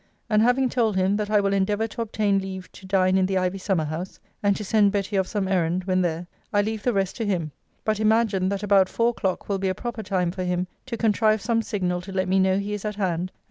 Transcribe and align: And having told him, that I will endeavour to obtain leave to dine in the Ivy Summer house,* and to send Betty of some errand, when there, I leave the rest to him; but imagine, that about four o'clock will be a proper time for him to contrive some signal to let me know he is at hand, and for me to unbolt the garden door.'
And 0.31 0.41
having 0.41 0.67
told 0.67 0.95
him, 0.95 1.15
that 1.17 1.29
I 1.29 1.39
will 1.39 1.53
endeavour 1.53 1.85
to 1.89 2.01
obtain 2.01 2.39
leave 2.39 2.71
to 2.71 2.87
dine 2.87 3.19
in 3.19 3.27
the 3.27 3.37
Ivy 3.37 3.59
Summer 3.59 3.83
house,* 3.85 4.19
and 4.41 4.55
to 4.55 4.63
send 4.65 4.91
Betty 4.91 5.15
of 5.15 5.27
some 5.27 5.47
errand, 5.47 5.83
when 5.83 6.01
there, 6.01 6.25
I 6.51 6.63
leave 6.63 6.81
the 6.81 6.91
rest 6.91 7.17
to 7.17 7.25
him; 7.27 7.51
but 7.85 7.99
imagine, 7.99 8.49
that 8.49 8.63
about 8.63 8.89
four 8.89 9.11
o'clock 9.11 9.47
will 9.47 9.59
be 9.59 9.69
a 9.69 9.75
proper 9.75 10.01
time 10.01 10.31
for 10.31 10.43
him 10.43 10.65
to 10.87 10.97
contrive 10.97 11.39
some 11.39 11.61
signal 11.61 12.01
to 12.01 12.11
let 12.11 12.27
me 12.27 12.39
know 12.39 12.57
he 12.57 12.73
is 12.73 12.83
at 12.83 12.95
hand, 12.95 12.95
and 12.95 12.99
for 12.99 12.99
me 12.99 12.99
to 12.99 13.09
unbolt 13.11 13.21
the 13.21 13.21
garden 13.21 13.25
door.' 13.27 13.33